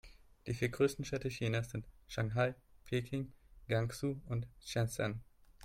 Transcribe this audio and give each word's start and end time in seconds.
Die 0.47 0.55
vier 0.55 0.69
größten 0.69 1.05
Städte 1.05 1.29
Chinas 1.29 1.69
sind 1.69 1.85
Shanghai, 2.07 2.55
Peking, 2.85 3.31
Guangzhou 3.67 4.19
und 4.25 4.47
Shenzhen. 4.59 5.21